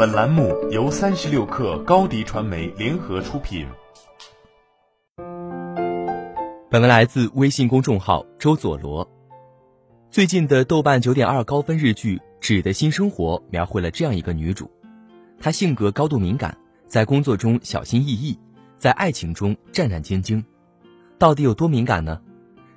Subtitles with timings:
[0.00, 3.66] 本栏目由三十六氪高低传媒联合出品。
[6.70, 9.06] 本文来自微信公众号周佐罗。
[10.10, 14.70] 最近的豆瓣九点二高分日剧《纸的新生活》描绘了这样一个女主，
[15.38, 16.56] 她性格高度敏感，
[16.86, 18.38] 在工作中小心翼翼，
[18.78, 20.42] 在爱情中战战兢兢。
[21.18, 22.18] 到底有多敏感呢？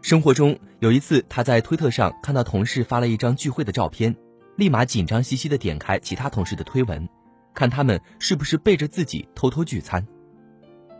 [0.01, 4.13] 生活中有一次，她在推特上看到同事发了一张聚会的照片，
[4.55, 7.07] 立马紧张兮兮的点开其他同事的推文，
[7.53, 10.05] 看他们是不是背着自己偷偷聚餐。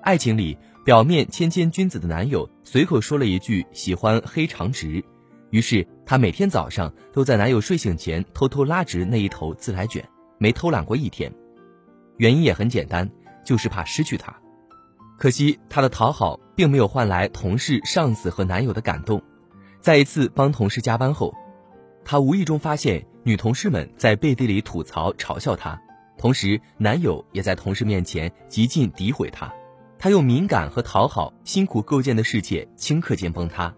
[0.01, 0.57] 爱情里。
[0.85, 5.01] 表面谦谦君子的男友随口说了一句喜欢黑长直，
[5.49, 10.05] 于是她每天早上都在男友睡醒前偷偷拉直那一头自来卷，
[10.37, 11.33] 没偷懒过一天。
[12.17, 13.09] 原因也很简单，
[13.45, 14.35] 就是怕失去他。
[15.17, 19.21] 可惜她的讨好并没有换来同事、上司和男友的感动。
[19.79, 21.33] 在一次帮同事加班后，
[22.03, 25.79] 她无意中发现女同事们在背地里吐槽嘲笑她，
[26.17, 29.51] 同时男友也在同事面前极尽诋毁她。
[29.97, 33.73] 他用敏感和讨好辛苦构建的世界顷刻间崩塌，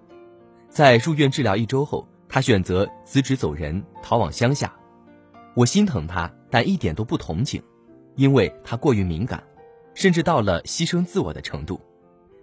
[0.67, 4.73] 在入院治疗一周后，他选择辞职走人，逃往乡下。
[5.53, 7.61] 我心疼他，但一点都不同情，
[8.15, 9.43] 因为他过于敏感，
[9.93, 11.79] 甚至到了牺牲自我的程度。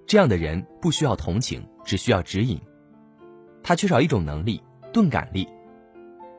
[0.06, 2.60] 这样的人不需要同情，只需要指引。
[3.64, 5.48] 他缺少一种能力——钝感力。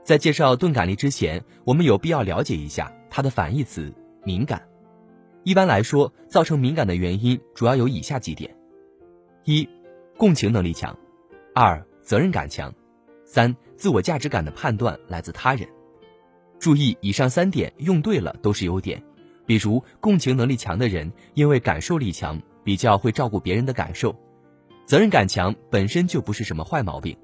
[0.04, 3.92] 在介绍钝感力之前，我们有必要了解一下它的反义词——
[4.26, 4.62] 敏感。
[5.44, 8.54] 一般来说，造成敏感的原因主要有以下几点：
[9.46, 9.68] 一、
[10.18, 10.94] 共情能力强；
[11.56, 12.70] 二、责任感强；
[13.24, 15.66] 三、自我价值感的判断来自他人。
[16.60, 19.02] 注意，以上三点用对了都是优点。
[19.46, 24.14] 比如，共情能力强的人因为感受力强，比较会照顾别人的感受；
[24.86, 27.18] 责任感强本身就不是什么坏毛病，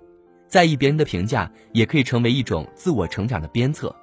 [0.50, 3.95] 在意别人的评价也可以成为一种自我成长的鞭策。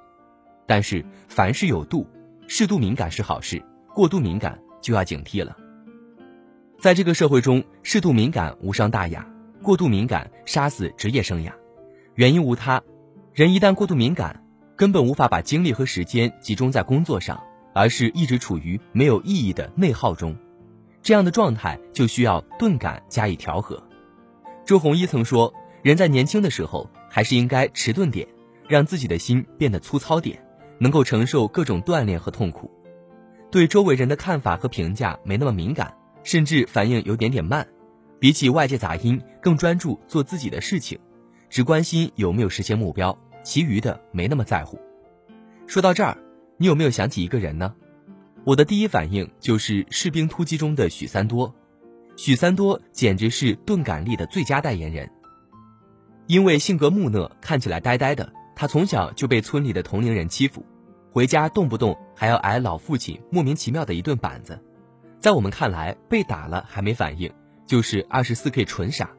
[0.65, 2.07] 但是，凡事有度，
[2.47, 3.61] 适度敏感是好事。
[3.93, 5.55] 过度敏感就要警惕了。
[6.79, 9.27] 在这个社会中，适度敏感无伤大雅，
[9.61, 11.51] 过度敏感杀死职业生涯。
[12.15, 12.81] 原因无他，
[13.33, 14.43] 人一旦过度敏感，
[14.75, 20.35] 根本无法把精力和时间集中在工作上，而是一直处于没有意义的内耗中。
[21.01, 23.81] 这样的状态就需要钝感加以调和。
[24.65, 25.53] 周鸿祎曾说
[25.87, 28.27] ：“人在年轻的时候，还是应该迟钝点，
[28.67, 30.37] 让自己的心变得粗糙点，
[30.79, 32.69] 能够承受各种锻炼和痛苦。”
[33.49, 35.95] 对周围人的看法和评价没那么敏感，
[36.25, 37.65] 甚至反应有点点慢，
[38.19, 40.99] 比起外界杂音更专注做自己的事情，
[41.49, 44.77] 只关心有没有实现目标，其余的没那么在乎。
[45.67, 46.17] 说到这儿，
[46.57, 47.73] 你有没有想起一个人呢？
[48.43, 51.55] 我的第一反应就是《士兵突击》中的许三多，
[52.17, 55.09] 许三多简直是钝感力的最佳代言人。
[56.27, 60.65] 因为性格木讷，看起来呆呆的，他从小就被村里的同龄人欺负。
[61.09, 64.61] 回家动不动还要挨老父亲莫名其妙的一顿板子，
[65.19, 67.31] 在我们看来，被打了还没反应，
[67.65, 69.09] 就是二十四 K 纯傻。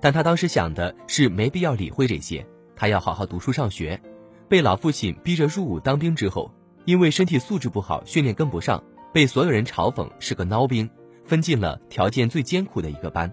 [0.00, 3.98] 但他当时想的是没必要理会这些，他要好好读书上学。
[4.46, 6.52] 被老父亲逼着入伍当兵之后，
[6.84, 8.84] 因为身体素质不好，训练跟不上，
[9.14, 10.88] 被所有人嘲讽是个孬兵，
[11.24, 13.32] 分进了条件最艰苦的一个班。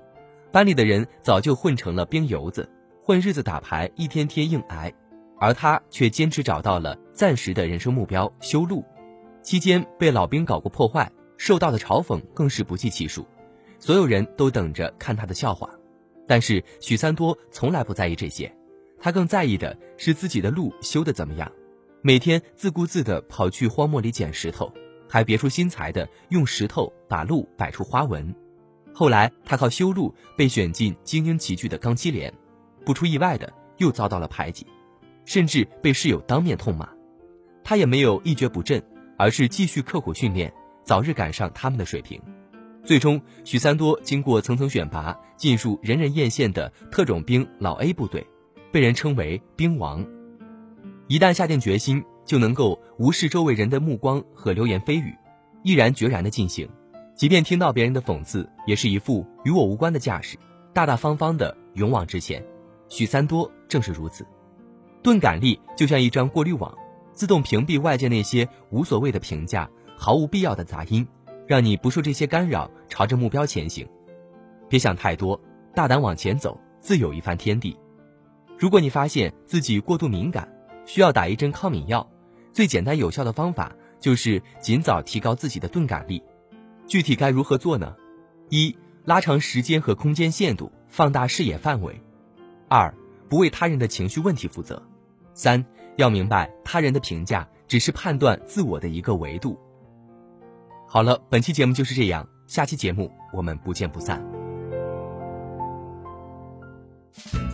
[0.50, 2.68] 班里的人早就混成了兵油子，
[3.04, 4.94] 混日子打牌，一天天硬挨。
[5.40, 8.86] 而他却坚持找到了暂时的人生目标——修路，
[9.42, 13.26] 期间被老兵搞过破坏，受到的嘲讽更是不计其数，
[13.80, 15.68] 所有人都等着看他的笑话。
[16.28, 18.56] 但是许三多从来不在意这些，
[19.00, 21.52] 他更在意的是自己的路修得怎么样。
[22.04, 24.72] 每天自顾自地跑去荒漠里捡石头，
[25.10, 28.36] 还别出心裁地用石头把路摆出花纹。
[28.94, 32.32] 后来他靠修路被选进精英齐聚的钢七连，
[32.86, 34.66] 不出意外的又遭到了排挤。
[35.26, 36.90] 甚至被室友当面痛骂，
[37.64, 38.82] 他也没有一蹶不振，
[39.18, 40.52] 而是继续刻苦训练，
[40.84, 42.20] 早日赶上他们的水平。
[42.84, 48.26] 最终，许三多经过层层选拔，进入人人艳羡的特种兵老 A 部队，
[48.72, 50.04] 被人称为“兵王”。
[51.08, 55.16] 一旦下定决心，就能够无视周围人的目光和流言蜚语，
[55.62, 56.68] 毅然决然地进行，
[57.16, 60.36] 即便听到别人的讽刺，也是一副与我无关的架势，
[60.74, 62.44] 大大方方地勇往直前。
[62.92, 64.28] 许三多正是如此。
[65.02, 66.78] 钝感力就像一张过滤网，
[67.14, 69.68] 自动屏蔽外界那些无所谓的评价、
[69.98, 71.08] 毫无必要的杂音，
[71.48, 73.88] 让你不受这些干扰，朝着目标前行。
[74.68, 75.40] 别想太多，
[75.74, 77.78] 大胆往前走，自有一番天地。
[78.60, 80.48] 如果你发现自己过度敏感，
[80.86, 82.06] 需要打一针抗敏药，
[82.52, 86.22] 最简单有效的方法就是尽早提高自己的钝感力。
[86.86, 87.96] 具体该如何做呢？
[88.50, 91.94] 一、拉长时间和空间限度，放大视野范围；
[92.74, 92.94] 二、
[93.28, 94.82] 不为他人的情绪问题负责。
[95.34, 95.62] 三
[95.98, 99.60] 要明白，他人的评价只是判断自我的一个维度。
[100.88, 104.26] 好了，本期节目就是这样，下期节目我们不见不散。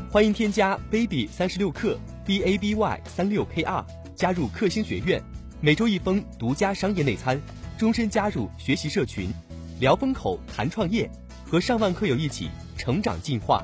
[0.08, 3.84] 欢迎添加 baby 三十六克 b a b y 三六 k r
[4.14, 5.20] 加入克星学院，
[5.60, 7.42] 每周一封独家商业内参，
[7.76, 9.32] 终身加入学习社群，
[9.80, 11.10] 聊风口谈创业，
[11.44, 13.64] 和上万课友一起成长进化。